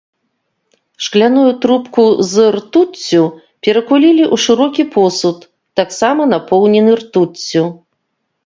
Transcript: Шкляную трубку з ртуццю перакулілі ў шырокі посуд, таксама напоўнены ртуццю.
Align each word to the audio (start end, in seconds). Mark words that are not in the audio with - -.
Шкляную 1.07 1.49
трубку 1.65 2.03
з 2.29 2.33
ртуццю 2.55 3.23
перакулілі 3.67 4.23
ў 4.33 4.45
шырокі 4.47 4.83
посуд, 4.97 5.37
таксама 5.81 6.21
напоўнены 6.33 6.91
ртуццю. 7.05 7.65